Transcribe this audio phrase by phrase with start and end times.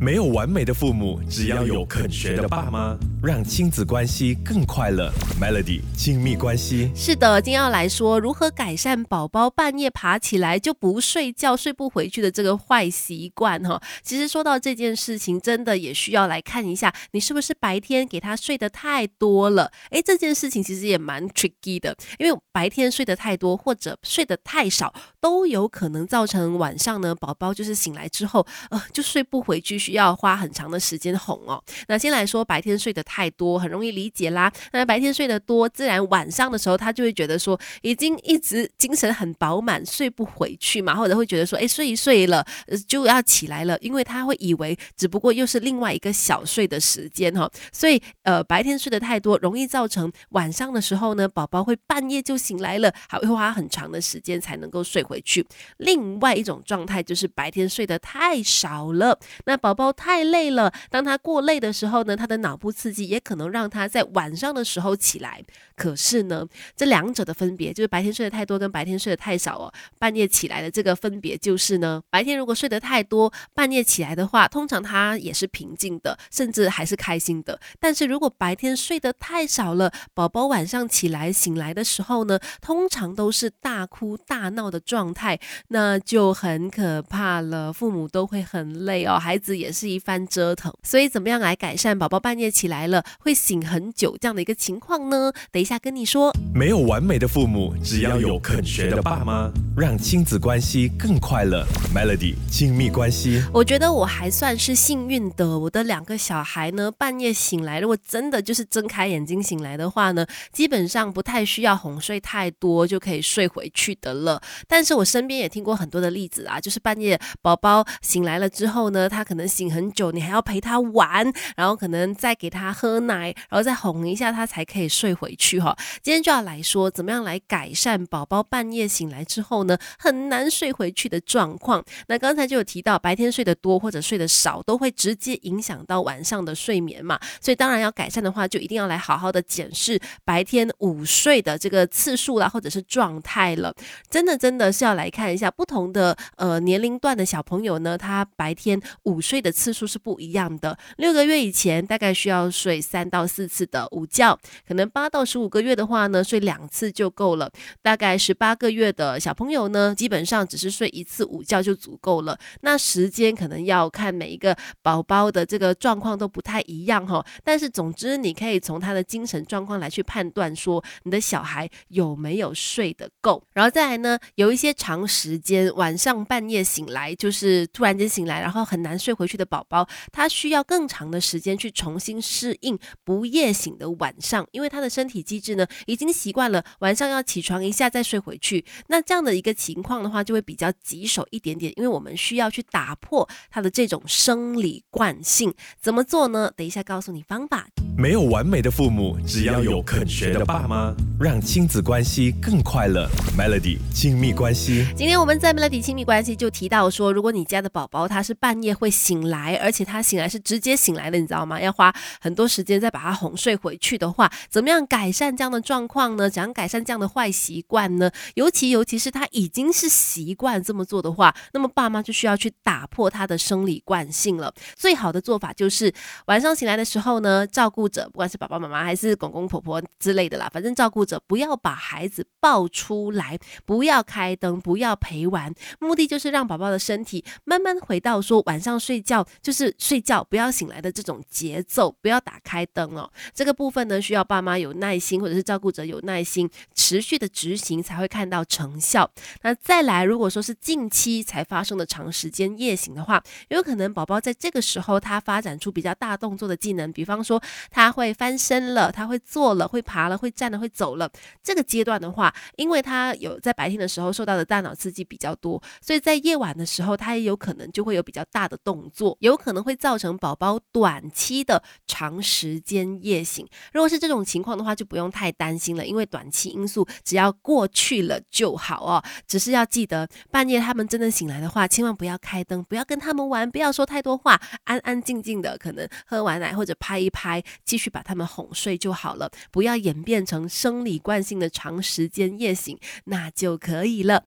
[0.00, 5.12] 没有完美的父母，只要有肯学的爸妈，让亲子关系更快乐。
[5.38, 13.78] Melody 亲密关系是的，今天要来说如何改善宝宝半夜爬起来就不睡觉、睡不回去的这个坏习惯哈。
[14.02, 19.70] 其实说到这件事情，真的也需要来看一下，你是不是白天给他睡得太多了？
[19.90, 29.89] 诶，这件事情其实也蛮 tricky 的，因为白天睡得太多或者睡得太少，都有可能造成晚上呢宝宝就是醒来之后呃就睡不回去。
[29.90, 31.60] 需要花很长的时间哄哦。
[31.88, 34.50] 那先来说白天睡得太多，很容易理解啦。
[34.72, 42.46] 那白天睡得多，自然晚上的时候他就会觉得说，已经一直精神很饱满，睡不回去嘛，或者会觉得说，哎，睡一睡了
[42.86, 47.50] 就要起来了，因为他会以为只不过又是另外一个小睡的时间哈。
[47.72, 55.44] 所以呃，白天睡得太多，容易造成晚上的时候呢，宝宝会半夜就醒来了，还会花很长的时间才能够睡回去。
[55.78, 59.74] 另外一种状态就是白天睡得太少了，那宝。
[59.74, 65.42] 宝宝太累了，当他过累的时候呢，他的脑部刺激也可能让他在晚上的时候起来。
[65.74, 66.46] 可是呢，
[66.76, 69.72] 这两者的分别就是白天睡得太多跟白天睡得太少哦。
[69.98, 77.58] 半夜起来的这个分别就是呢，白天如果睡得太多，半夜起来的话，通常他也是平静的，甚至还是开心的。
[77.78, 87.72] 但是如果白天睡得太少了，宝宝晚上起来醒来的时候呢，通常都是大哭大闹的状态，那就很可怕了。
[87.72, 89.69] 父母都会很累哦，孩子也。
[89.72, 95.32] 是一番折腾，所以怎么样来改善宝宝半夜起来了会醒很久这样的一个情况呢？
[95.50, 96.32] 等一下跟你说。
[96.54, 101.66] 没有完美的父母，只要有肯学的爸妈，让亲子关系更快乐。
[101.94, 105.58] Melody 亲密关系，我觉得我还算是幸运的。
[105.58, 114.40] 我的两个小孩呢，半夜醒来，如果真的就是睁开眼睛醒来的话呢，基本上不太需要哄睡太多就可以睡回去的了。
[114.66, 119.50] 但是我身边也听过很多的例子啊，就是半夜宝宝醒来了之后呢，他可能。
[119.60, 125.76] 醒很久，你还要陪他玩，然后可能再给他喝奶，然后再哄一下他才可以睡回去哈。
[126.02, 131.84] 今天就要来说，怎么样来改善宝宝半夜醒来之后呢，很难睡回去的状况。
[132.08, 137.20] 那刚才就有提到，白天睡得多或者睡得少，都会直接影响到晚上的睡眠嘛。
[137.38, 143.74] 所以当然要改善的话，就一定要来好好的检视白天午睡的这个次数啦，或者是状态了。
[144.08, 149.50] 真的真的是要来看一下不同的呃年龄段的小朋友呢，他白天午睡的。
[149.60, 150.78] 次数是不一样的。
[150.96, 157.50] 六个月以前大概需要睡三到四次的午觉，可能八到十五个月的话呢，睡两次就够了。
[157.82, 162.38] 大概十八个月的小朋友呢，基本上只是睡一次午觉就足够了。
[162.62, 167.22] 那时间可能要看每一个宝宝的这个状况都不太一样哈。
[167.44, 173.42] 但是总之，你可以从他的精神状况来去判断说你的小孩有没有睡得够。
[173.52, 179.40] 然后再来呢，有一些长时间晚上半夜醒来，就是突然间醒来，然后很难睡回去。
[179.40, 188.66] 的宝宝，他需要更长的时间去重新适应不夜醒的晚上，因为他的身体机制呢已经习惯了晚上要起床一下再睡回去。
[188.88, 195.54] 那这样的一个情况的话，就会比较棘手一点点，因为我们需要去打破他的这种生理惯性。
[195.80, 196.52] 怎么做呢？
[196.54, 197.68] 等一下告诉你方法。
[197.96, 203.08] 没有完美的父母，只要有肯学的爸妈，让亲子关系更快乐。
[203.38, 209.20] Melody 亲密关系，今天我们在 Melody 亲密关系就提到说，如果你家的宝宝他是半夜会醒。
[209.30, 211.60] 来，而且他醒来是直接醒来的，你知道吗？
[211.60, 216.28] 要花很多时间再把他哄睡回去的话，怎么样改善这样的状况呢？
[216.28, 218.10] 怎样改善这样的坏习惯呢？
[218.34, 224.52] 尤其尤其是他已经是习惯这么做的话，那么爸妈就需要去打破他的生理惯性了。
[224.74, 225.92] 最好的做法就是
[226.26, 239.26] 晚上醒来的时候呢，照顾顾者不管是爸爸妈妈还是公公婆婆之类的啦，反正照顾者不要把孩子抱出来，不要开灯，不要陪玩，目的就是让宝宝的身体慢慢回到说晚上睡觉。
[239.40, 243.10] 就是睡觉不要醒来的这种节奏，不要打开灯哦。
[243.32, 249.10] 这个部分呢，需要爸妈有耐心，或者是照顾者有耐心，持续的执行才会看到成效。
[249.42, 257.40] 那再来，如果说是近期才发生的长时间夜醒的话，有可能宝宝在这个时候他发展出比较大动作的技能，比方说
[257.70, 261.10] 他会翻身了，他会坐了，会爬了，会站了，会走了。
[261.42, 269.16] 这个阶段的话，因为他有在白天的时候受到的大脑刺激比较多，所以在夜晚的时候，他也有可能就会有比较大的动作。
[269.20, 273.46] 有可能会造成宝宝短期的长时间夜醒。
[273.72, 279.02] 如果是这种情况的话，就不用太担心了，因为短期因素只要过去了就好哦。
[279.26, 289.30] 只是要记得，半夜他们真的醒来的话，千万不要开灯，不要跟他们玩，不要说太多话，安安静静的，可能喝完奶或者拍一拍，继续把他们哄睡就好了。
[289.50, 294.18] 不要演变成生理惯性的长时间夜醒，那就可以了。